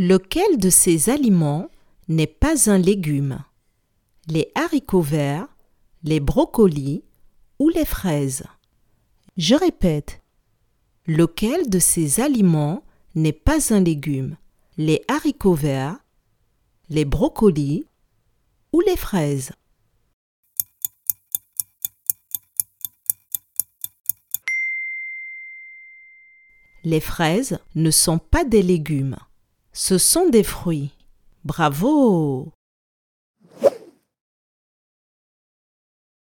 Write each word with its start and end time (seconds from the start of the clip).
Lequel 0.00 0.58
de 0.58 0.70
ces 0.70 1.10
aliments 1.10 1.68
n'est 2.06 2.28
pas 2.28 2.70
un 2.70 2.78
légume? 2.78 3.42
Les 4.28 4.52
haricots 4.54 5.02
verts, 5.02 5.48
les 6.04 6.20
brocolis 6.20 7.02
ou 7.58 7.68
les 7.68 7.84
fraises? 7.84 8.44
Je 9.36 9.56
répète. 9.56 10.22
Lequel 11.08 11.68
de 11.68 11.80
ces 11.80 12.20
aliments 12.20 12.84
n'est 13.16 13.32
pas 13.32 13.74
un 13.74 13.80
légume? 13.80 14.36
Les 14.76 15.02
haricots 15.08 15.54
verts, 15.54 15.98
les 16.90 17.04
brocolis 17.04 17.84
ou 18.72 18.80
les 18.82 18.96
fraises? 18.96 19.50
Les 26.84 27.00
fraises 27.00 27.58
ne 27.74 27.90
sont 27.90 28.18
pas 28.18 28.44
des 28.44 28.62
légumes. 28.62 29.16
Ce 29.80 29.96
sont 29.96 30.28
des 30.28 30.42
fruits. 30.42 30.90
Bravo 31.44 32.52